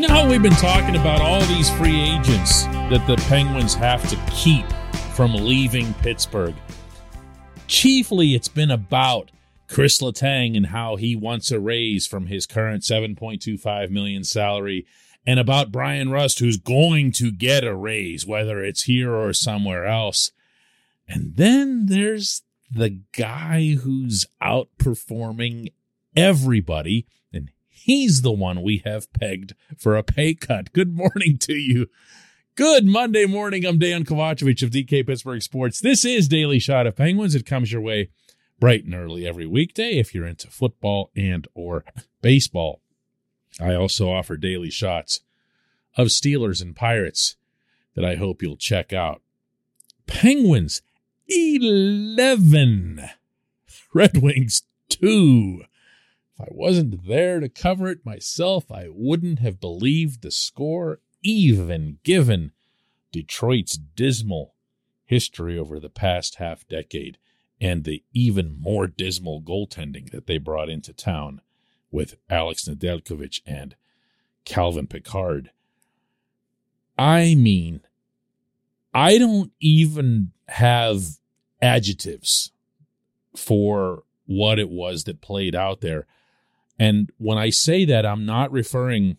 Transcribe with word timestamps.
You 0.00 0.08
know 0.08 0.14
how 0.14 0.30
we've 0.30 0.40
been 0.40 0.52
talking 0.52 0.96
about 0.96 1.20
all 1.20 1.42
these 1.42 1.68
free 1.68 2.00
agents 2.00 2.64
that 2.64 3.06
the 3.06 3.16
Penguins 3.28 3.74
have 3.74 4.08
to 4.08 4.16
keep 4.32 4.64
from 5.14 5.34
leaving 5.34 5.92
Pittsburgh? 5.92 6.54
Chiefly, 7.66 8.34
it's 8.34 8.48
been 8.48 8.70
about 8.70 9.30
Chris 9.68 10.00
Letang 10.00 10.56
and 10.56 10.68
how 10.68 10.96
he 10.96 11.14
wants 11.14 11.50
a 11.50 11.60
raise 11.60 12.06
from 12.06 12.28
his 12.28 12.46
current 12.46 12.82
7.25 12.82 13.90
million 13.90 14.24
salary 14.24 14.86
and 15.26 15.38
about 15.38 15.70
Bryan 15.70 16.08
Rust 16.08 16.38
who's 16.38 16.56
going 16.56 17.12
to 17.12 17.30
get 17.30 17.62
a 17.62 17.76
raise 17.76 18.24
whether 18.24 18.64
it's 18.64 18.84
here 18.84 19.14
or 19.14 19.34
somewhere 19.34 19.84
else. 19.84 20.32
And 21.06 21.36
then 21.36 21.88
there's 21.88 22.40
the 22.70 23.02
guy 23.12 23.76
who's 23.82 24.24
outperforming 24.42 25.74
everybody 26.16 27.06
and 27.34 27.50
he's 27.80 28.22
the 28.22 28.32
one 28.32 28.62
we 28.62 28.82
have 28.84 29.12
pegged 29.12 29.54
for 29.78 29.96
a 29.96 30.02
pay 30.02 30.34
cut. 30.34 30.72
Good 30.72 30.94
morning 30.94 31.38
to 31.38 31.54
you. 31.54 31.86
Good 32.54 32.84
Monday 32.84 33.26
morning. 33.26 33.64
I'm 33.64 33.78
Dejan 33.78 34.04
Kovacevic 34.04 34.62
of 34.62 34.70
DK 34.70 35.06
Pittsburgh 35.06 35.40
Sports. 35.40 35.80
This 35.80 36.04
is 36.04 36.28
Daily 36.28 36.58
Shot 36.58 36.86
of 36.86 36.96
Penguins. 36.96 37.34
It 37.34 37.46
comes 37.46 37.72
your 37.72 37.80
way 37.80 38.10
bright 38.58 38.84
and 38.84 38.94
early 38.94 39.26
every 39.26 39.46
weekday 39.46 39.92
if 39.92 40.14
you're 40.14 40.26
into 40.26 40.48
football 40.48 41.10
and 41.16 41.48
or 41.54 41.84
baseball. 42.20 42.82
I 43.58 43.74
also 43.74 44.10
offer 44.10 44.36
daily 44.36 44.70
shots 44.70 45.20
of 45.96 46.08
Steelers 46.08 46.60
and 46.60 46.76
Pirates 46.76 47.36
that 47.94 48.04
I 48.04 48.16
hope 48.16 48.42
you'll 48.42 48.56
check 48.56 48.92
out. 48.92 49.22
Penguins 50.06 50.82
11. 51.28 53.08
Red 53.94 54.18
Wings 54.18 54.62
2. 54.90 55.62
I 56.40 56.48
wasn't 56.50 57.06
there 57.06 57.40
to 57.40 57.48
cover 57.48 57.88
it 57.88 58.04
myself, 58.06 58.70
I 58.70 58.86
wouldn't 58.88 59.40
have 59.40 59.60
believed 59.60 60.22
the 60.22 60.30
score 60.30 61.00
even 61.22 61.98
given 62.02 62.52
Detroit's 63.12 63.76
dismal 63.76 64.54
history 65.04 65.58
over 65.58 65.78
the 65.78 65.90
past 65.90 66.36
half 66.36 66.66
decade 66.66 67.18
and 67.60 67.84
the 67.84 68.02
even 68.12 68.56
more 68.58 68.86
dismal 68.86 69.42
goaltending 69.42 70.10
that 70.12 70.26
they 70.26 70.38
brought 70.38 70.70
into 70.70 70.92
town 70.92 71.42
with 71.90 72.16
Alex 72.30 72.66
Nedeljkovic 72.66 73.40
and 73.44 73.76
Calvin 74.44 74.86
Pickard. 74.86 75.50
I 76.96 77.34
mean, 77.34 77.80
I 78.94 79.18
don't 79.18 79.52
even 79.60 80.32
have 80.48 81.02
adjectives 81.60 82.52
for 83.36 84.04
what 84.26 84.58
it 84.58 84.70
was 84.70 85.04
that 85.04 85.20
played 85.20 85.54
out 85.54 85.80
there. 85.80 86.06
And 86.80 87.12
when 87.18 87.36
I 87.36 87.50
say 87.50 87.84
that, 87.84 88.06
I'm 88.06 88.24
not 88.24 88.50
referring 88.50 89.18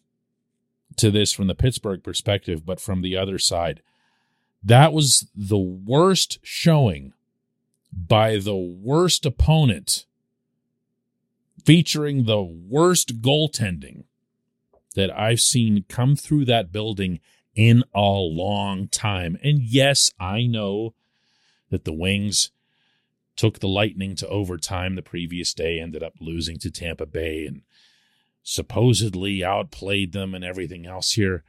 to 0.98 1.12
this 1.12 1.32
from 1.32 1.46
the 1.46 1.54
Pittsburgh 1.54 2.04
perspective, 2.04 2.66
but 2.66 2.82
from 2.82 3.04
the 3.04 3.16
other 3.16 3.38
side. 3.38 3.84
That 4.64 4.94
was 4.94 5.28
the 5.36 5.60
worst 5.60 6.40
showing 6.42 7.14
by 7.94 8.38
the 8.38 8.56
worst 8.56 9.28
opponent, 9.28 10.08
featuring 11.64 12.26
the 12.26 12.42
worst 12.42 13.22
goaltending 13.22 14.06
that 14.96 15.16
I've 15.16 15.40
seen 15.40 15.86
come 15.88 16.16
through 16.16 16.46
that 16.46 16.72
building 16.72 17.20
in 17.54 17.84
a 17.94 18.02
long 18.02 18.88
time. 18.88 19.38
And 19.44 19.62
yes, 19.62 20.12
I 20.20 20.48
know 20.48 20.96
that 21.70 21.86
the 21.86 21.94
Wings 21.94 22.50
took 23.36 23.60
the 23.60 23.68
Lightning 23.68 24.16
to 24.18 24.28
overtime 24.28 24.96
the 24.96 25.02
previous 25.02 25.54
day, 25.54 25.80
ended 25.80 26.04
up 26.04 26.14
losing 26.20 26.58
to 26.60 26.72
Tampa 26.72 27.06
Bay, 27.06 27.46
and 27.46 27.62
supposedly 28.44 29.44
outplayed 29.44 30.12
them 30.12 30.34
and 30.34 30.44
everything 30.44 30.86
else 30.86 31.14
here. 31.14 31.44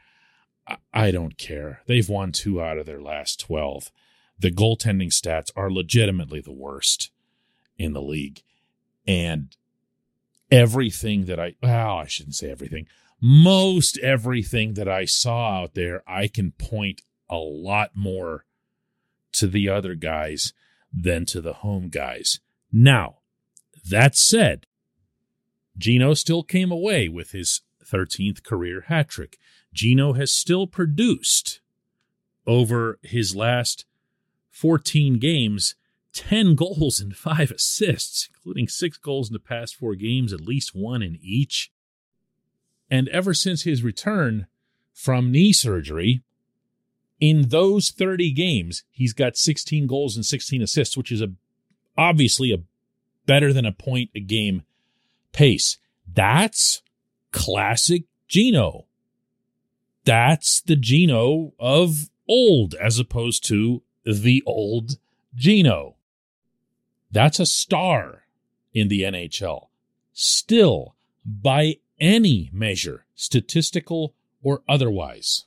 I 0.92 1.10
don't 1.10 1.36
care. 1.36 1.82
They've 1.86 2.08
won 2.08 2.32
two 2.32 2.62
out 2.62 2.78
of 2.78 2.86
their 2.86 3.00
last 3.00 3.40
12. 3.40 3.90
The 4.38 4.50
goaltending 4.50 5.12
stats 5.12 5.50
are 5.56 5.70
legitimately 5.70 6.40
the 6.40 6.52
worst 6.52 7.10
in 7.78 7.92
the 7.92 8.02
league. 8.02 8.42
And 9.06 9.56
everything 10.50 11.24
that 11.24 11.40
I, 11.40 11.54
well, 11.62 11.98
I 11.98 12.06
shouldn't 12.06 12.36
say 12.36 12.50
everything, 12.50 12.86
most 13.20 13.98
everything 13.98 14.74
that 14.74 14.88
I 14.88 15.04
saw 15.04 15.62
out 15.62 15.74
there, 15.74 16.02
I 16.06 16.28
can 16.28 16.52
point 16.52 17.02
a 17.28 17.36
lot 17.36 17.90
more 17.94 18.44
to 19.32 19.46
the 19.46 19.68
other 19.68 19.94
guys 19.94 20.52
than 20.92 21.24
to 21.26 21.40
the 21.40 21.54
home 21.54 21.88
guys. 21.88 22.40
Now, 22.70 23.18
that 23.88 24.16
said, 24.16 24.66
Geno 25.76 26.14
still 26.14 26.42
came 26.42 26.70
away 26.70 27.08
with 27.08 27.32
his 27.32 27.62
13th 27.84 28.42
career 28.42 28.84
hat 28.88 29.08
trick. 29.08 29.38
Geno 29.72 30.12
has 30.12 30.32
still 30.32 30.66
produced 30.66 31.60
over 32.46 32.98
his 33.02 33.34
last 33.34 33.84
14 34.50 35.18
games 35.18 35.74
10 36.12 36.54
goals 36.56 37.00
and 37.00 37.16
5 37.16 37.50
assists, 37.52 38.28
including 38.34 38.68
6 38.68 38.98
goals 38.98 39.28
in 39.28 39.32
the 39.32 39.38
past 39.38 39.76
4 39.76 39.94
games, 39.94 40.32
at 40.32 40.40
least 40.40 40.74
one 40.74 41.02
in 41.02 41.18
each. 41.22 41.72
And 42.90 43.08
ever 43.08 43.32
since 43.32 43.62
his 43.62 43.82
return 43.82 44.46
from 44.92 45.32
knee 45.32 45.52
surgery, 45.54 46.22
in 47.22 47.50
those 47.50 47.92
30 47.92 48.32
games, 48.32 48.82
he's 48.90 49.12
got 49.12 49.36
16 49.36 49.86
goals 49.86 50.16
and 50.16 50.26
16 50.26 50.60
assists, 50.60 50.96
which 50.96 51.12
is 51.12 51.22
a 51.22 51.30
obviously 51.96 52.52
a 52.52 52.64
better 53.26 53.52
than 53.52 53.64
a 53.64 53.70
point 53.70 54.10
a 54.12 54.18
game 54.18 54.62
pace. 55.30 55.78
That's 56.12 56.82
classic 57.30 58.06
Geno. 58.26 58.86
That's 60.04 60.62
the 60.62 60.74
Geno 60.74 61.52
of 61.60 62.10
old 62.28 62.74
as 62.74 62.98
opposed 62.98 63.46
to 63.46 63.84
the 64.04 64.42
old 64.44 64.98
Geno. 65.32 65.94
That's 67.12 67.38
a 67.38 67.46
star 67.46 68.24
in 68.74 68.88
the 68.88 69.02
NHL. 69.02 69.68
Still, 70.12 70.96
by 71.24 71.76
any 72.00 72.50
measure, 72.52 73.06
statistical 73.14 74.16
or 74.42 74.64
otherwise. 74.68 75.44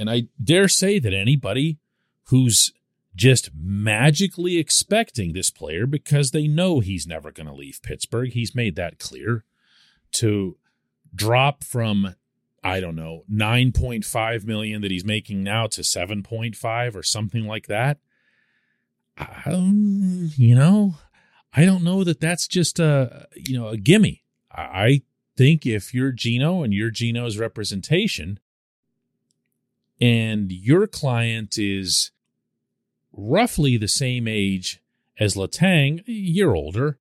And 0.00 0.08
I 0.08 0.28
dare 0.42 0.66
say 0.66 0.98
that 0.98 1.12
anybody 1.12 1.78
who's 2.28 2.72
just 3.14 3.50
magically 3.54 4.56
expecting 4.56 5.32
this 5.32 5.50
player 5.50 5.86
because 5.86 6.30
they 6.30 6.48
know 6.48 6.80
he's 6.80 7.06
never 7.06 7.30
going 7.30 7.46
to 7.46 7.52
leave 7.52 7.80
Pittsburgh, 7.82 8.32
he's 8.32 8.54
made 8.54 8.76
that 8.76 8.98
clear, 8.98 9.44
to 10.12 10.56
drop 11.14 11.62
from 11.62 12.14
I 12.62 12.80
don't 12.80 12.96
know, 12.96 13.24
9.5 13.32 14.44
million 14.44 14.82
that 14.82 14.90
he's 14.90 15.04
making 15.04 15.42
now 15.42 15.66
to 15.68 15.80
7.5 15.80 16.94
or 16.94 17.02
something 17.02 17.46
like 17.46 17.68
that. 17.68 17.98
Um, 19.46 20.30
you 20.36 20.54
know, 20.54 20.96
I 21.54 21.64
don't 21.64 21.82
know 21.82 22.04
that 22.04 22.20
that's 22.20 22.46
just 22.46 22.78
a, 22.78 23.28
you 23.34 23.58
know, 23.58 23.68
a 23.68 23.78
gimme. 23.78 24.24
I 24.52 25.02
think 25.38 25.64
if 25.64 25.94
you're 25.94 26.12
Geno 26.12 26.62
and 26.62 26.74
you're 26.74 26.90
Geno's 26.90 27.38
representation, 27.38 28.38
and 30.00 30.50
your 30.50 30.86
client 30.86 31.58
is 31.58 32.10
roughly 33.12 33.76
the 33.76 33.88
same 33.88 34.26
age 34.26 34.80
as 35.18 35.34
Letang, 35.34 36.06
a 36.08 36.12
year 36.12 36.54
older, 36.54 36.98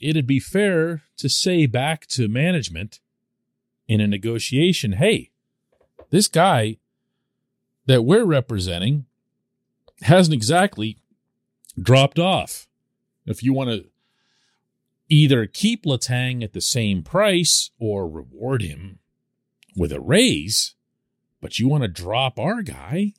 it'd 0.00 0.26
be 0.26 0.40
fair 0.40 1.02
to 1.16 1.28
say 1.28 1.66
back 1.66 2.06
to 2.08 2.28
management 2.28 3.00
in 3.88 4.00
a 4.00 4.06
negotiation 4.06 4.92
hey, 4.92 5.30
this 6.10 6.28
guy 6.28 6.76
that 7.86 8.02
we're 8.02 8.24
representing 8.24 9.06
hasn't 10.02 10.34
exactly 10.34 10.98
dropped 11.80 12.18
off. 12.18 12.66
If 13.26 13.42
you 13.42 13.52
want 13.52 13.70
to 13.70 13.86
either 15.08 15.46
keep 15.46 15.84
Letang 15.84 16.44
at 16.44 16.52
the 16.52 16.60
same 16.60 17.02
price 17.02 17.70
or 17.78 18.08
reward 18.08 18.62
him 18.62 18.98
with 19.74 19.92
a 19.92 20.00
raise, 20.00 20.74
but 21.40 21.58
you 21.58 21.68
want 21.68 21.82
to 21.82 21.88
drop 21.88 22.38
our 22.38 22.62
guy, 22.62 23.12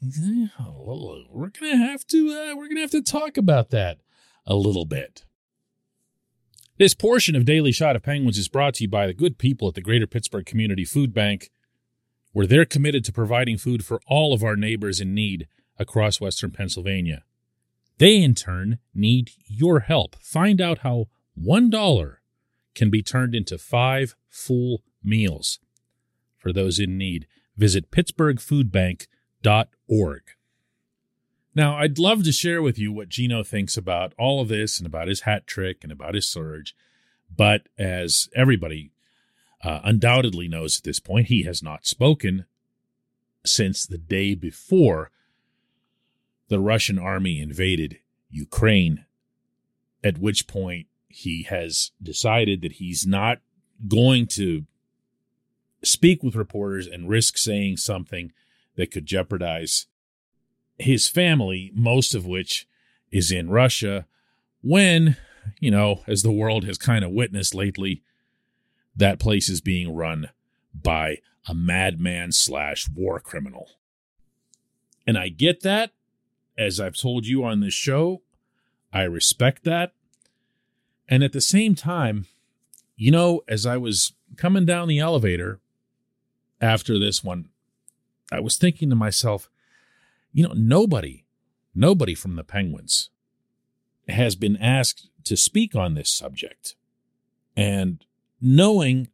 we're 1.32 1.50
gonna 1.50 1.78
have 1.78 2.06
to 2.08 2.30
uh, 2.32 2.56
we're 2.56 2.68
gonna 2.68 2.82
have 2.82 2.92
to 2.92 3.02
talk 3.02 3.38
about 3.38 3.70
that 3.70 4.00
a 4.46 4.56
little 4.56 4.86
bit. 4.86 5.26
This 6.78 6.94
portion 6.94 7.36
of 7.36 7.44
Daily 7.46 7.72
Shot 7.74 7.96
of 7.96 8.04
Penguins 8.04 8.38
is 8.38 8.48
brought 8.48 8.76
to 8.76 8.84
you 8.84 8.90
by 8.90 9.06
the 9.06 9.14
good 9.14 9.38
people 9.38 9.68
at 9.68 9.74
the 9.74 9.82
Greater 9.82 10.08
Pittsburgh 10.08 10.46
Community 10.46 10.86
Food 10.86 11.14
Bank, 11.14 11.50
where 12.32 12.48
they're 12.48 12.66
committed 12.66 13.04
to 13.06 13.12
providing 13.12 13.58
food 13.58 13.84
for 13.84 14.00
all 14.08 14.34
of 14.34 14.44
our 14.44 14.56
neighbors 14.56 15.02
in 15.02 15.14
need 15.14 15.48
across 15.78 16.22
Western 16.22 16.52
Pennsylvania. 16.52 17.24
They, 17.98 18.22
in 18.22 18.34
turn, 18.34 18.80
need 18.94 19.32
your 19.46 19.82
help. 19.82 20.16
Find 20.22 20.62
out 20.62 20.80
how 20.80 21.08
$1 21.38 22.16
can 22.76 22.90
be 22.90 23.04
turned 23.04 23.36
into 23.36 23.58
five 23.58 24.16
full 24.30 24.84
meals 25.04 25.60
for 26.38 26.54
those 26.54 26.80
in 26.80 26.98
need 26.98 27.28
visit 27.60 27.92
pittsburghfoodbank.org. 27.92 30.22
Now, 31.54 31.76
I'd 31.76 32.00
love 32.00 32.24
to 32.24 32.32
share 32.32 32.62
with 32.62 32.80
you 32.80 32.94
what 32.94 33.10
Geno 33.10 33.44
thinks 33.44 33.76
about 33.76 34.14
all 34.18 34.40
of 34.40 34.48
this 34.48 34.80
and 34.80 34.88
about 34.88 35.10
his 35.10 35.22
hat 35.22 35.46
trick 35.46 35.80
and 35.84 35.92
about 35.92 36.16
his 36.16 36.28
surge. 36.28 36.76
But 37.36 37.68
as 37.78 38.30
everybody 38.36 38.92
uh, 39.64 39.82
undoubtedly 39.84 40.48
knows 40.48 40.78
at 40.78 40.84
this 40.84 41.00
point 41.00 41.28
he 41.28 41.44
has 41.44 41.62
not 41.62 41.86
spoken 41.86 42.46
since 43.46 43.86
the 43.86 43.98
day 43.98 44.36
before 44.36 45.12
the 46.48 46.60
Russian 46.60 46.98
army 46.98 47.42
invaded 47.42 48.00
Ukraine, 48.30 49.06
at 50.04 50.18
which 50.18 50.48
point 50.48 50.88
he 51.08 51.44
has 51.44 51.92
decided 52.02 52.62
that 52.62 52.74
he's 52.74 53.06
not 53.06 53.40
going 53.88 54.28
to 54.28 54.66
speak 55.84 56.24
with 56.24 56.36
reporters 56.36 56.88
and 56.88 57.10
risk 57.10 57.38
saying 57.38 57.78
something 57.78 58.32
that 58.76 58.92
could 58.92 59.06
jeopardize 59.06 59.88
his 60.78 61.08
family, 61.08 61.72
most 61.74 62.16
of 62.16 62.26
which 62.26 62.68
is 63.12 63.32
in 63.32 63.50
Russia, 63.50 64.06
when, 64.62 65.18
you 65.60 65.72
know, 65.72 66.02
as 66.08 66.24
the 66.24 66.32
world 66.32 66.66
has 66.66 66.78
kind 66.78 67.04
of 67.04 67.12
witnessed 67.12 67.54
lately, 67.54 68.04
that 68.96 69.20
place 69.20 69.50
is 69.50 69.62
being 69.62 69.94
run 69.94 70.30
by 70.74 71.18
a 71.48 71.54
madman 71.54 72.32
slash 72.32 72.88
war 72.94 73.20
criminal. 73.20 73.70
And 75.08 75.18
I 75.18 75.30
get 75.30 75.62
that. 75.62 75.92
As 76.58 76.80
I've 76.80 76.98
told 76.98 77.26
you 77.26 77.44
on 77.44 77.62
this 77.62 77.74
show, 77.74 78.22
I 78.92 79.04
respect 79.04 79.64
that. 79.64 79.94
And 81.08 81.24
at 81.24 81.32
the 81.32 81.42
same 81.42 81.74
time, 81.74 82.28
you 82.98 83.12
know, 83.12 83.42
as 83.48 83.66
I 83.66 83.78
was 83.78 84.14
coming 84.36 84.66
down 84.66 84.88
the 84.88 85.00
elevator 85.00 85.62
after 86.62 87.00
this 87.00 87.24
one, 87.24 87.50
I 88.32 88.40
was 88.40 88.58
thinking 88.58 88.90
to 88.90 88.96
myself, 88.96 89.50
you 90.32 90.48
know, 90.48 90.54
nobody, 90.56 91.26
nobody 91.74 92.14
from 92.14 92.36
the 92.36 92.44
Penguins 92.44 93.10
has 94.08 94.36
been 94.36 94.58
asked 94.58 95.10
to 95.26 95.36
speak 95.36 95.76
on 95.76 95.94
this 95.94 96.10
subject. 96.10 96.76
And 97.56 98.04
knowing 98.42 99.10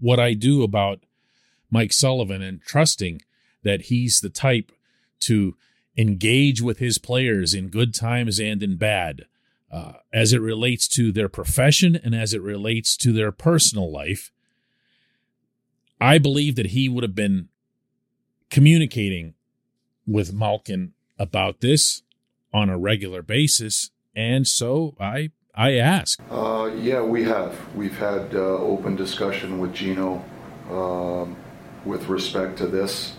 what 0.00 0.20
I 0.20 0.34
do 0.34 0.62
about 0.62 1.00
Mike 1.70 1.92
Sullivan 1.92 2.42
and 2.42 2.60
trusting 2.62 3.22
that 3.62 3.82
he's 3.82 4.20
the 4.20 4.28
type 4.28 4.72
to 5.20 5.56
engage 5.96 6.60
with 6.60 6.78
his 6.78 6.98
players 6.98 7.54
in 7.54 7.68
good 7.68 7.94
times 7.94 8.38
and 8.38 8.62
in 8.62 8.76
bad, 8.76 9.26
uh, 9.70 9.94
as 10.12 10.32
it 10.32 10.40
relates 10.40 10.86
to 10.88 11.10
their 11.10 11.28
profession 11.28 11.96
and 11.96 12.14
as 12.14 12.32
it 12.32 12.42
relates 12.42 12.96
to 12.96 13.12
their 13.12 13.32
personal 13.32 13.90
life, 13.90 14.30
I 16.00 16.18
believe 16.18 16.56
that 16.56 16.66
he 16.66 16.88
would 16.88 17.02
have 17.02 17.14
been 17.14 17.48
communicating 18.50 19.34
with 20.06 20.32
Malkin 20.32 20.92
about 21.18 21.60
this 21.60 22.02
on 22.52 22.68
a 22.68 22.78
regular 22.78 23.22
basis, 23.22 23.90
and 24.14 24.46
so 24.46 24.94
I 25.00 25.30
I 25.54 25.74
ask. 25.74 26.20
Uh, 26.30 26.70
yeah, 26.76 27.00
we 27.00 27.24
have. 27.24 27.56
We've 27.74 27.96
had 27.96 28.34
uh, 28.34 28.38
open 28.38 28.94
discussion 28.94 29.58
with 29.58 29.74
Geno 29.74 30.22
um, 30.70 31.36
with 31.84 32.08
respect 32.08 32.58
to 32.58 32.66
this. 32.66 33.14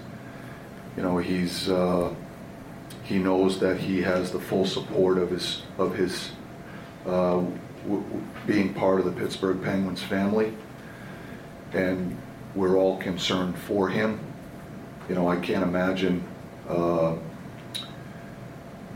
You 0.95 1.03
know, 1.03 1.18
he's 1.18 1.69
uh, 1.69 2.13
he 3.03 3.18
knows 3.18 3.59
that 3.59 3.79
he 3.79 4.01
has 4.01 4.31
the 4.31 4.39
full 4.39 4.65
support 4.65 5.18
of 5.18 5.31
his 5.31 5.63
of 5.77 5.95
his 5.95 6.31
uh, 7.06 7.44
w- 7.83 8.24
being 8.45 8.74
part 8.74 9.00
of 9.00 9.06
the 9.06 9.12
Pittsburgh 9.12 9.63
Penguins 9.63 10.03
family, 10.03 10.53
and 11.74 12.18
we're 12.57 12.75
all 12.75 12.98
concerned 12.98 13.57
for 13.57 13.88
him. 13.88 14.19
You 15.07 15.15
know, 15.15 15.30
I 15.30 15.38
can't 15.38 15.63
imagine 15.63 16.24
uh, 16.68 17.15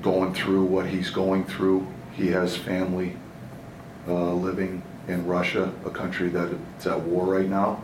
going 0.01 0.33
through 0.33 0.65
what 0.65 0.87
he's 0.87 1.11
going 1.11 1.45
through. 1.45 1.87
He 2.13 2.27
has 2.27 2.57
family 2.57 3.15
uh, 4.07 4.33
living 4.33 4.81
in 5.07 5.25
Russia, 5.27 5.71
a 5.85 5.89
country 5.89 6.29
that's 6.29 6.87
at 6.87 6.99
war 7.01 7.25
right 7.25 7.47
now, 7.47 7.81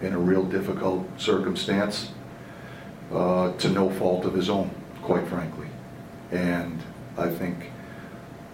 in 0.00 0.12
a 0.12 0.18
real 0.18 0.44
difficult 0.44 1.06
circumstance, 1.20 2.12
uh, 3.12 3.52
to 3.56 3.68
no 3.70 3.90
fault 3.90 4.24
of 4.24 4.34
his 4.34 4.48
own, 4.48 4.70
quite 5.02 5.26
frankly. 5.26 5.66
And 6.30 6.80
I 7.16 7.28
think 7.28 7.70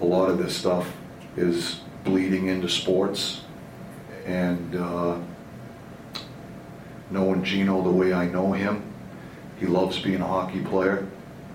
a 0.01 0.05
lot 0.05 0.31
of 0.31 0.39
this 0.39 0.57
stuff 0.57 0.91
is 1.37 1.81
bleeding 2.05 2.47
into 2.47 2.69
sports. 2.69 3.43
And 4.25 4.75
uh, 4.77 5.19
knowing 7.11 7.45
Geno 7.45 7.83
the 7.83 7.91
way 7.91 8.13
I 8.13 8.27
know 8.27 8.53
him, 8.53 8.83
he 9.59 9.67
loves 9.67 9.99
being 9.99 10.21
a 10.21 10.27
hockey 10.27 10.61
player. 10.61 11.07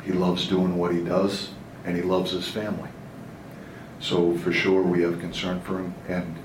He 0.03 0.11
loves 0.11 0.47
doing 0.47 0.77
what 0.77 0.93
he 0.93 1.01
does, 1.03 1.49
and 1.85 1.95
he 1.95 2.01
loves 2.01 2.31
his 2.31 2.47
family. 2.47 2.89
So 3.99 4.37
for 4.37 4.51
sure, 4.51 4.81
we 4.81 5.01
have 5.01 5.19
concern 5.19 5.61
for 5.61 5.79
him, 5.79 5.93
and 6.07 6.35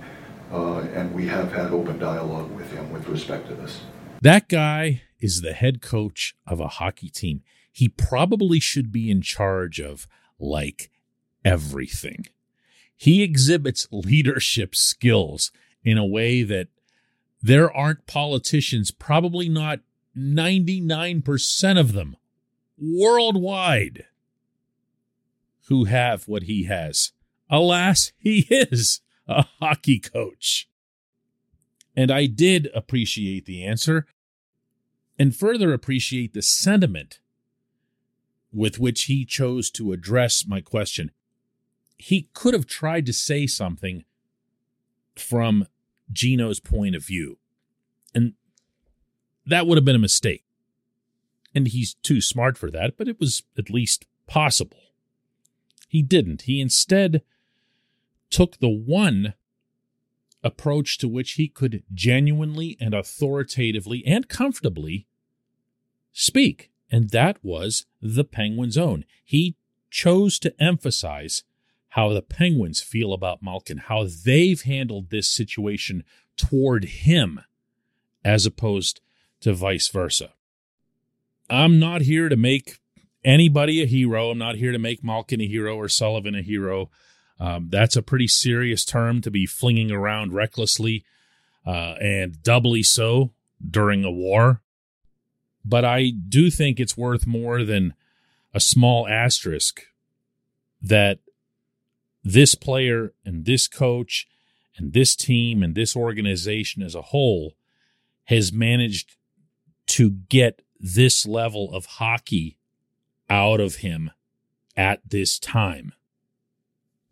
uh, 0.52 0.80
and 0.94 1.14
we 1.14 1.26
have 1.26 1.52
had 1.52 1.72
open 1.72 1.98
dialogue 1.98 2.50
with 2.52 2.70
him 2.72 2.92
with 2.92 3.08
respect 3.08 3.48
to 3.48 3.54
this. 3.54 3.80
That 4.20 4.48
guy 4.48 5.02
is 5.20 5.40
the 5.40 5.52
head 5.52 5.80
coach 5.80 6.34
of 6.46 6.60
a 6.60 6.68
hockey 6.68 7.08
team. 7.08 7.42
He 7.70 7.88
probably 7.88 8.60
should 8.60 8.92
be 8.92 9.10
in 9.10 9.22
charge 9.22 9.80
of 9.80 10.06
like 10.38 10.90
everything. 11.44 12.26
He 12.96 13.22
exhibits 13.22 13.88
leadership 13.90 14.74
skills 14.74 15.50
in 15.82 15.98
a 15.98 16.06
way 16.06 16.42
that 16.42 16.68
there 17.44 17.70
aren't 17.70 18.06
politicians, 18.06 18.90
probably 18.90 19.50
not 19.50 19.80
99% 20.16 21.78
of 21.78 21.92
them 21.92 22.16
worldwide, 22.78 24.06
who 25.68 25.84
have 25.84 26.26
what 26.26 26.44
he 26.44 26.64
has. 26.64 27.12
Alas, 27.50 28.12
he 28.16 28.46
is 28.50 29.02
a 29.28 29.44
hockey 29.60 30.00
coach. 30.00 30.70
And 31.94 32.10
I 32.10 32.24
did 32.24 32.70
appreciate 32.74 33.44
the 33.44 33.62
answer 33.62 34.06
and 35.18 35.36
further 35.36 35.74
appreciate 35.74 36.32
the 36.32 36.40
sentiment 36.40 37.18
with 38.54 38.78
which 38.78 39.02
he 39.04 39.26
chose 39.26 39.70
to 39.72 39.92
address 39.92 40.46
my 40.46 40.62
question. 40.62 41.10
He 41.98 42.30
could 42.32 42.54
have 42.54 42.66
tried 42.66 43.04
to 43.04 43.12
say 43.12 43.46
something 43.46 44.04
from 45.14 45.66
Geno's 46.12 46.60
point 46.60 46.94
of 46.94 47.04
view, 47.04 47.38
and 48.14 48.34
that 49.46 49.66
would 49.66 49.78
have 49.78 49.84
been 49.84 49.96
a 49.96 49.98
mistake. 49.98 50.44
And 51.54 51.68
he's 51.68 51.94
too 51.94 52.20
smart 52.20 52.58
for 52.58 52.70
that, 52.70 52.96
but 52.96 53.08
it 53.08 53.20
was 53.20 53.42
at 53.56 53.70
least 53.70 54.06
possible. 54.26 54.80
He 55.88 56.02
didn't. 56.02 56.42
He 56.42 56.60
instead 56.60 57.22
took 58.30 58.58
the 58.58 58.68
one 58.68 59.34
approach 60.42 60.98
to 60.98 61.08
which 61.08 61.32
he 61.32 61.48
could 61.48 61.84
genuinely 61.92 62.76
and 62.80 62.92
authoritatively 62.92 64.04
and 64.04 64.28
comfortably 64.28 65.06
speak, 66.12 66.70
and 66.90 67.10
that 67.10 67.38
was 67.42 67.86
the 68.02 68.24
Penguins' 68.24 68.76
own. 68.76 69.04
He 69.24 69.56
chose 69.90 70.38
to 70.40 70.54
emphasize 70.60 71.44
how 71.94 72.12
the 72.12 72.22
Penguins 72.22 72.80
feel 72.80 73.12
about 73.12 73.40
Malkin, 73.40 73.78
how 73.78 74.04
they've 74.24 74.62
handled 74.62 75.10
this 75.10 75.30
situation 75.30 76.02
toward 76.36 76.84
him, 76.86 77.40
as 78.24 78.44
opposed 78.44 79.00
to 79.40 79.52
vice 79.52 79.86
versa. 79.86 80.32
I'm 81.48 81.78
not 81.78 82.00
here 82.00 82.28
to 82.28 82.34
make 82.34 82.80
anybody 83.24 83.80
a 83.80 83.86
hero. 83.86 84.30
I'm 84.30 84.38
not 84.38 84.56
here 84.56 84.72
to 84.72 84.78
make 84.78 85.04
Malkin 85.04 85.40
a 85.40 85.46
hero 85.46 85.76
or 85.76 85.88
Sullivan 85.88 86.34
a 86.34 86.42
hero. 86.42 86.90
Um, 87.38 87.68
that's 87.70 87.94
a 87.94 88.02
pretty 88.02 88.26
serious 88.26 88.84
term 88.84 89.20
to 89.20 89.30
be 89.30 89.46
flinging 89.46 89.92
around 89.92 90.34
recklessly 90.34 91.04
uh, 91.64 91.94
and 92.00 92.42
doubly 92.42 92.82
so 92.82 93.30
during 93.64 94.02
a 94.02 94.10
war. 94.10 94.62
But 95.64 95.84
I 95.84 96.10
do 96.10 96.50
think 96.50 96.80
it's 96.80 96.96
worth 96.96 97.24
more 97.24 97.62
than 97.62 97.94
a 98.52 98.58
small 98.58 99.06
asterisk 99.06 99.84
that 100.82 101.20
this 102.24 102.54
player 102.54 103.12
and 103.24 103.44
this 103.44 103.68
coach 103.68 104.26
and 104.76 104.92
this 104.92 105.14
team 105.14 105.62
and 105.62 105.74
this 105.74 105.94
organization 105.94 106.82
as 106.82 106.94
a 106.94 107.02
whole 107.02 107.54
has 108.24 108.52
managed 108.52 109.16
to 109.86 110.10
get 110.10 110.62
this 110.80 111.26
level 111.26 111.72
of 111.74 111.86
hockey 111.86 112.58
out 113.28 113.60
of 113.60 113.76
him 113.76 114.10
at 114.76 115.00
this 115.08 115.38
time. 115.38 115.92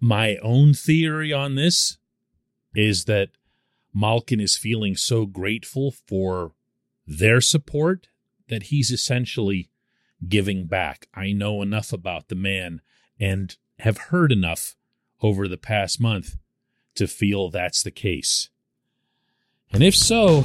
My 0.01 0.37
own 0.37 0.75
theory 0.75 1.33
on 1.33 1.55
this 1.55 1.99
is 2.75 3.05
that 3.05 3.31
Malkin 3.95 4.41
is 4.41 4.57
feeling 4.57 4.97
so 4.97 5.27
grateful 5.27 5.95
for 6.07 6.53
their 7.07 7.41
support 7.41 8.09
that 8.49 8.65
he's 8.65 8.91
essentially 8.91 9.71
giving 10.29 10.67
back. 10.67 11.07
I 11.15 11.33
know 11.33 11.63
enough 11.63 11.93
about 11.93 12.29
the 12.29 12.35
man 12.35 12.81
and 13.21 13.55
have 13.81 13.99
heard 13.99 14.33
enough 14.33 14.77
over 15.23 15.49
the 15.49 15.57
past 15.57 16.01
month 16.01 16.37
to 16.97 17.07
feel 17.07 17.49
that's 17.49 17.83
the 17.83 17.91
case. 17.91 18.51
And 19.73 19.83
if 19.83 19.97
so, 19.97 20.45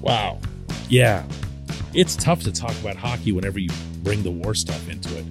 wow, 0.00 0.40
yeah, 0.88 1.24
it's 1.94 2.16
tough 2.16 2.42
to 2.42 2.52
talk 2.52 2.76
about 2.80 2.96
hockey 2.96 3.32
whenever 3.32 3.58
you 3.58 3.70
bring 4.02 4.22
the 4.22 4.30
war 4.30 4.54
stuff 4.54 4.88
into 4.88 5.16
it. 5.16 5.24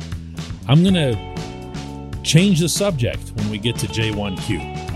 I'm 0.67 0.83
going 0.83 0.93
to 0.93 2.21
change 2.23 2.59
the 2.59 2.69
subject 2.69 3.31
when 3.35 3.49
we 3.49 3.57
get 3.57 3.77
to 3.79 3.87
J1Q. 3.87 4.86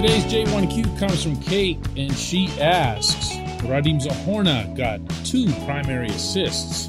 Today's 0.00 0.24
J1Q 0.24 0.98
comes 0.98 1.22
from 1.22 1.38
Kate, 1.42 1.76
and 1.94 2.10
she 2.16 2.46
asks 2.58 3.34
Radim 3.66 4.00
Zohorna 4.00 4.74
got 4.74 4.98
two 5.26 5.52
primary 5.66 6.08
assists 6.08 6.88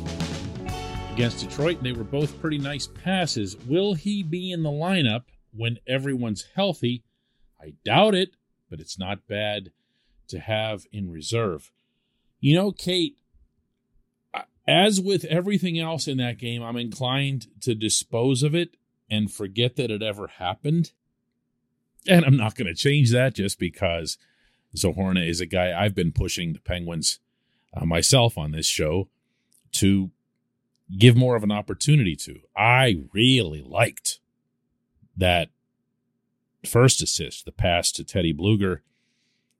against 1.11 1.39
Detroit, 1.41 1.75
and 1.75 1.85
they 1.85 1.91
were 1.91 2.05
both 2.05 2.39
pretty 2.39 2.57
nice 2.57 2.87
passes. 2.87 3.57
Will 3.67 3.95
he 3.95 4.23
be 4.23 4.53
in 4.53 4.63
the 4.63 4.69
lineup 4.69 5.23
when 5.51 5.77
everyone's 5.85 6.47
healthy? 6.55 7.03
I 7.61 7.73
doubt 7.83 8.15
it, 8.15 8.37
but 8.69 8.79
it's 8.79 8.97
not 8.97 9.27
bad 9.27 9.73
to 10.29 10.39
have 10.39 10.85
in 10.93 11.11
reserve. 11.11 11.69
You 12.39 12.55
know, 12.55 12.71
Kate, 12.71 13.17
as 14.65 15.01
with 15.01 15.25
everything 15.25 15.77
else 15.77 16.07
in 16.07 16.15
that 16.19 16.37
game, 16.37 16.63
I'm 16.63 16.77
inclined 16.77 17.47
to 17.59 17.75
dispose 17.75 18.41
of 18.41 18.55
it 18.55 18.77
and 19.09 19.29
forget 19.29 19.75
that 19.75 19.91
it 19.91 20.01
ever 20.01 20.27
happened. 20.27 20.93
And 22.07 22.25
I'm 22.25 22.37
not 22.37 22.55
going 22.55 22.67
to 22.67 22.73
change 22.73 23.11
that 23.11 23.35
just 23.35 23.59
because 23.59 24.17
Zohorna 24.75 25.27
is 25.27 25.41
a 25.41 25.45
guy 25.45 25.79
I've 25.79 25.95
been 25.95 26.11
pushing 26.11 26.53
the 26.53 26.59
Penguins 26.59 27.19
uh, 27.73 27.85
myself 27.85 28.37
on 28.37 28.51
this 28.51 28.65
show 28.65 29.07
to 29.73 30.11
give 30.97 31.15
more 31.15 31.35
of 31.35 31.43
an 31.43 31.51
opportunity 31.51 32.15
to. 32.17 32.39
I 32.55 33.03
really 33.13 33.61
liked 33.61 34.19
that 35.15 35.49
first 36.65 37.01
assist, 37.01 37.45
the 37.45 37.51
pass 37.51 37.91
to 37.93 38.03
Teddy 38.03 38.33
Blueger, 38.33 38.79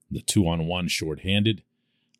the 0.10 0.22
two 0.22 0.48
on 0.48 0.68
one 0.68 0.88
shorthanded. 0.88 1.64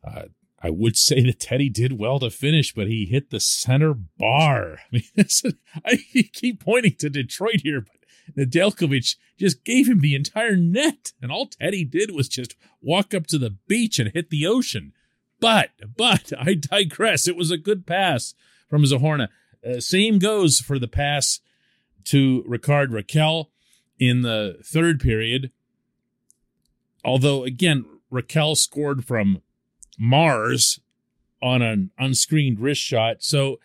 Uh, 0.02 0.24
I 0.62 0.70
would 0.70 0.96
say 0.96 1.22
that 1.24 1.40
Teddy 1.40 1.68
did 1.68 1.98
well 1.98 2.20
to 2.20 2.30
finish, 2.30 2.72
but 2.72 2.86
he 2.86 3.04
hit 3.04 3.30
the 3.30 3.40
center 3.40 3.94
bar. 3.94 4.78
I 4.92 5.00
mean, 5.16 5.56
I 5.84 5.98
keep 6.32 6.60
pointing 6.64 6.94
to 6.96 7.10
Detroit 7.10 7.62
here, 7.62 7.80
but 7.80 7.96
Nedeljkovic 8.36 9.16
just 9.38 9.64
gave 9.64 9.88
him 9.88 10.00
the 10.00 10.14
entire 10.14 10.56
net, 10.56 11.12
and 11.20 11.30
all 11.30 11.46
Teddy 11.46 11.84
did 11.84 12.10
was 12.10 12.28
just 12.28 12.54
walk 12.80 13.14
up 13.14 13.26
to 13.28 13.38
the 13.38 13.56
beach 13.68 13.98
and 13.98 14.10
hit 14.12 14.30
the 14.30 14.46
ocean. 14.46 14.92
But, 15.40 15.70
but 15.96 16.32
I 16.38 16.54
digress. 16.54 17.28
It 17.28 17.36
was 17.36 17.50
a 17.50 17.58
good 17.58 17.86
pass 17.86 18.34
from 18.68 18.84
Zohorna. 18.84 19.28
Uh, 19.66 19.80
same 19.80 20.18
goes 20.18 20.60
for 20.60 20.78
the 20.78 20.88
pass 20.88 21.40
to 22.04 22.42
Rickard 22.46 22.90
Rakell 22.90 23.46
in 23.98 24.22
the 24.22 24.58
third 24.64 25.00
period. 25.00 25.50
Although, 27.04 27.44
again, 27.44 27.84
Rakell 28.12 28.56
scored 28.56 29.04
from 29.04 29.42
Mars 29.98 30.80
on 31.42 31.62
an 31.62 31.90
unscreened 31.98 32.60
wrist 32.60 32.80
shot. 32.80 33.22
So 33.22 33.58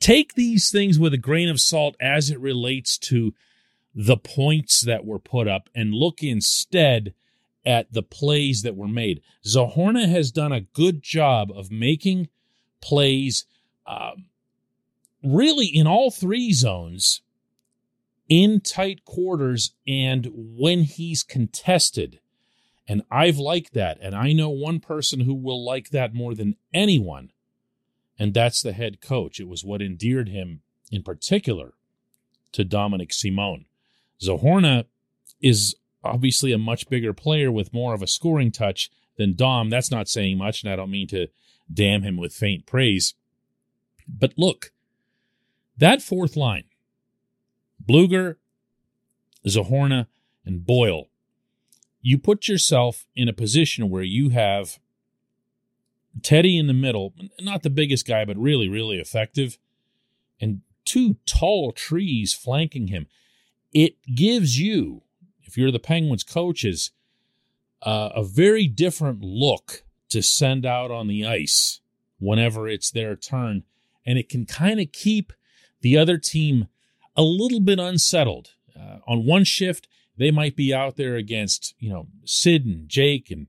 take 0.00 0.34
these 0.34 0.70
things 0.70 0.98
with 0.98 1.14
a 1.14 1.18
grain 1.18 1.48
of 1.48 1.60
salt 1.60 1.96
as 2.00 2.30
it 2.30 2.40
relates 2.40 2.98
to 2.98 3.34
the 3.94 4.16
points 4.16 4.80
that 4.82 5.04
were 5.04 5.18
put 5.18 5.46
up 5.46 5.68
and 5.74 5.94
look 5.94 6.22
instead 6.22 7.14
at 7.64 7.92
the 7.92 8.02
plays 8.02 8.62
that 8.62 8.76
were 8.76 8.88
made. 8.88 9.22
Zohorna 9.44 10.08
has 10.08 10.30
done 10.30 10.52
a 10.52 10.60
good 10.60 11.02
job 11.02 11.50
of 11.50 11.70
making 11.70 12.28
plays 12.80 13.46
um, 13.86 14.26
really 15.22 15.66
in 15.66 15.86
all 15.86 16.10
three 16.10 16.52
zones 16.52 17.22
in 18.28 18.60
tight 18.60 19.04
quarters 19.04 19.74
and 19.86 20.28
when 20.32 20.82
he's 20.82 21.22
contested. 21.22 22.20
And 22.86 23.02
I've 23.10 23.38
liked 23.38 23.72
that. 23.74 23.98
And 24.02 24.14
I 24.14 24.32
know 24.32 24.50
one 24.50 24.80
person 24.80 25.20
who 25.20 25.34
will 25.34 25.64
like 25.64 25.90
that 25.90 26.14
more 26.14 26.34
than 26.34 26.56
anyone 26.72 27.30
and 28.18 28.32
that's 28.32 28.62
the 28.62 28.72
head 28.72 29.00
coach. 29.00 29.40
It 29.40 29.48
was 29.48 29.64
what 29.64 29.82
endeared 29.82 30.28
him 30.28 30.60
in 30.90 31.02
particular 31.02 31.74
to 32.52 32.64
Dominic 32.64 33.12
Simon. 33.12 33.66
Zohorna 34.22 34.84
is 35.40 35.74
obviously 36.02 36.52
a 36.52 36.58
much 36.58 36.88
bigger 36.88 37.12
player 37.12 37.50
with 37.50 37.74
more 37.74 37.94
of 37.94 38.02
a 38.02 38.06
scoring 38.06 38.52
touch 38.52 38.90
than 39.16 39.34
Dom. 39.34 39.70
That's 39.70 39.90
not 39.90 40.08
saying 40.08 40.38
much, 40.38 40.62
and 40.62 40.72
I 40.72 40.76
don't 40.76 40.90
mean 40.90 41.08
to 41.08 41.28
damn 41.72 42.02
him 42.02 42.16
with 42.16 42.32
faint 42.32 42.66
praise. 42.66 43.14
But 44.06 44.34
look, 44.36 44.72
that 45.76 46.02
fourth 46.02 46.36
line, 46.36 46.64
Blueger, 47.84 48.36
Zohorna, 49.46 50.06
and 50.44 50.64
Boyle, 50.64 51.08
you 52.00 52.18
put 52.18 52.48
yourself 52.48 53.06
in 53.16 53.28
a 53.28 53.32
position 53.32 53.88
where 53.88 54.02
you 54.02 54.28
have 54.28 54.78
Teddy 56.22 56.58
in 56.58 56.66
the 56.66 56.74
middle, 56.74 57.14
not 57.40 57.62
the 57.62 57.70
biggest 57.70 58.06
guy, 58.06 58.24
but 58.24 58.36
really, 58.36 58.68
really 58.68 58.98
effective, 58.98 59.58
and 60.40 60.60
two 60.84 61.16
tall 61.26 61.72
trees 61.72 62.32
flanking 62.34 62.88
him. 62.88 63.06
It 63.72 63.96
gives 64.14 64.58
you, 64.58 65.02
if 65.42 65.56
you're 65.58 65.72
the 65.72 65.78
Penguins 65.78 66.24
coaches, 66.24 66.92
uh, 67.82 68.10
a 68.14 68.24
very 68.24 68.66
different 68.66 69.20
look 69.20 69.84
to 70.10 70.22
send 70.22 70.64
out 70.64 70.90
on 70.90 71.08
the 71.08 71.26
ice 71.26 71.80
whenever 72.18 72.68
it's 72.68 72.90
their 72.90 73.16
turn. 73.16 73.64
And 74.06 74.18
it 74.18 74.28
can 74.28 74.46
kind 74.46 74.80
of 74.80 74.92
keep 74.92 75.32
the 75.80 75.98
other 75.98 76.18
team 76.18 76.68
a 77.16 77.22
little 77.22 77.60
bit 77.60 77.78
unsettled. 77.78 78.50
Uh, 78.78 78.98
on 79.06 79.26
one 79.26 79.44
shift, 79.44 79.88
they 80.16 80.30
might 80.30 80.56
be 80.56 80.72
out 80.72 80.96
there 80.96 81.16
against, 81.16 81.74
you 81.78 81.90
know, 81.90 82.06
Sid 82.24 82.64
and 82.64 82.88
Jake 82.88 83.30
and 83.30 83.48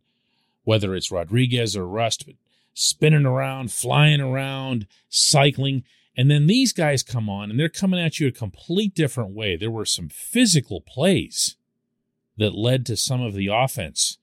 whether 0.63 0.95
it's 0.95 1.11
Rodrigues 1.11 1.75
or 1.75 1.85
Rust, 1.85 2.25
but 2.25 2.35
spinning 2.75 3.25
around, 3.25 3.71
flying 3.71 4.21
around, 4.21 4.85
cycling. 5.09 5.83
And 6.15 6.29
then 6.29 6.45
these 6.45 6.73
guys 6.73 7.01
come 7.01 7.29
on 7.29 7.49
and 7.49 7.59
they're 7.59 7.69
coming 7.69 7.99
at 7.99 8.19
you 8.19 8.27
a 8.27 8.31
complete 8.31 8.93
different 8.93 9.31
way. 9.31 9.55
There 9.55 9.71
were 9.71 9.85
some 9.85 10.09
physical 10.09 10.81
plays 10.81 11.55
that 12.37 12.53
led 12.53 12.85
to 12.85 12.97
some 12.97 13.21
of 13.21 13.33
the 13.33 13.47
offense 13.47 14.19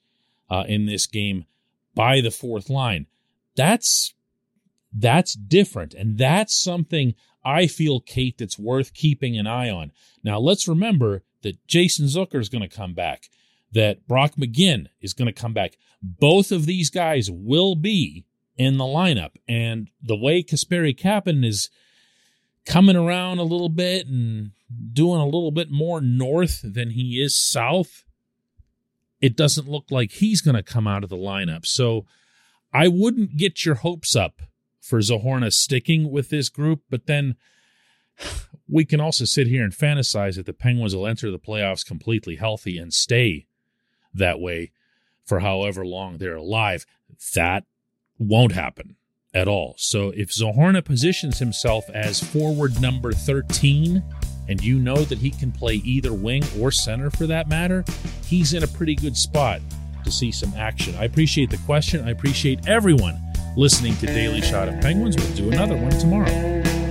uh, 0.49 0.64
in 0.68 0.87
this 0.87 1.06
game 1.06 1.47
by 1.94 2.21
the 2.21 2.30
fourth 2.30 2.71
line. 2.71 3.06
That's 3.56 4.14
that's 4.94 5.32
different, 5.32 5.94
and 5.94 6.18
that's 6.18 6.54
something 6.54 7.14
I 7.42 7.66
feel, 7.66 8.00
Kate, 8.00 8.37
that's 8.37 8.59
worth 8.59 8.92
keeping 8.92 9.38
an 9.38 9.47
eye 9.47 9.71
on. 9.71 9.92
Now, 10.23 10.38
let's 10.38 10.68
remember 10.68 11.23
that 11.42 11.66
Jason 11.66 12.06
Zucker 12.06 12.38
is 12.38 12.50
going 12.50 12.68
to 12.68 12.76
come 12.76 12.92
back, 12.92 13.30
that 13.73 14.06
Brock 14.06 14.35
McGinn 14.37 14.88
is 15.00 15.14
going 15.14 15.26
to 15.26 15.32
come 15.32 15.54
back. 15.54 15.78
Both 16.02 16.52
of 16.52 16.66
these 16.66 16.90
guys 16.90 17.30
will 17.30 17.75
be 17.75 18.26
in 18.56 18.76
the 18.76 18.85
lineup. 18.85 19.32
And 19.49 19.88
the 20.02 20.16
way 20.16 20.42
Kasperi 20.42 20.99
Kapanen 20.99 21.44
is 21.44 21.71
coming 22.64 22.97
around 22.97 23.38
a 23.38 23.44
little 23.44 23.68
bit 23.68 24.06
and 24.06 24.52
doing 24.92 25.21
a 25.21 25.26
little 25.26 25.50
bit 25.50 25.71
more 25.71 26.00
north 26.00 26.61
than 26.62 26.90
he 26.90 27.21
is 27.23 27.37
south, 27.37 28.04
it 29.21 29.37
doesn't 29.37 29.68
look 29.68 29.90
like 29.90 30.12
he's 30.12 30.40
going 30.40 30.56
to 30.56 30.62
come 30.62 30.87
out 30.87 31.04
of 31.04 31.11
the 31.11 31.16
lineup. 31.16 31.66
So 31.66 32.06
I 32.73 32.88
wouldn't 32.88 33.37
get 33.37 33.64
your 33.64 33.76
hopes 33.76 34.16
up 34.16 34.42
for 34.80 34.99
Zohorna 34.99 35.52
sticking 35.52 36.11
with 36.11 36.30
this 36.30 36.49
group, 36.49 36.82
but 36.90 37.06
then 37.06 37.37
we 38.68 38.85
can 38.85 39.00
also 39.00 39.25
sit 39.25 39.47
here 39.47 39.62
and 39.64 39.73
fantasize 39.73 40.37
that 40.37 40.47
the 40.47 40.52
Penguins 40.52 40.94
will 40.94 41.06
enter 41.06 41.30
the 41.30 41.38
playoffs 41.38 41.87
completely 41.87 42.37
healthy 42.37 42.78
and 42.78 42.92
stay 42.92 43.47
that 44.12 44.40
way 44.40 44.73
for 45.25 45.40
however 45.40 45.85
long 45.85 46.18
they're 46.18 46.37
alive. 46.37 46.85
That 47.35 47.64
won't 48.23 48.52
happen 48.52 48.97
at 49.35 49.49
all. 49.49 49.75
So 49.79 50.11
if 50.11 50.31
Zohorna 50.31 50.85
positions 50.85 51.38
himself 51.38 51.88
as 51.91 52.23
forward 52.23 52.81
number 52.81 53.12
13, 53.12 54.02
and 54.49 54.62
you 54.62 54.79
know 54.79 55.05
that 55.05 55.19
he 55.19 55.31
can 55.31 55.52
play 55.52 55.75
either 55.76 56.12
wing 56.12 56.43
or 56.59 56.71
center 56.71 57.11
for 57.11 57.26
that 57.26 57.49
matter, 57.49 57.85
he's 58.26 58.52
in 58.52 58.62
a 58.62 58.69
pretty 58.69 58.95
good 58.95 59.17
spot 59.17 59.61
to 60.05 60.11
see 60.11 60.33
some 60.33 60.52
action. 60.57 60.95
I 60.97 61.05
appreciate 61.05 61.50
the 61.50 61.59
question. 61.59 62.07
I 62.07 62.11
appreciate 62.11 62.69
everyone 62.69 63.21
listening 63.57 63.97
to 63.97 64.07
Daily 64.07 64.41
Shot 64.41 64.69
of 64.69 64.81
Penguins. 64.81 65.17
We'll 65.17 65.37
do 65.37 65.50
another 65.50 65.76
one 65.76 65.93
tomorrow. 65.93 66.81